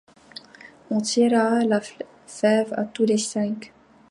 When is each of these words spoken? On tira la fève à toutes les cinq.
On 0.89 0.99
tira 0.99 1.63
la 1.63 1.79
fève 2.25 2.73
à 2.75 2.85
toutes 2.85 3.09
les 3.09 3.19
cinq. 3.19 3.71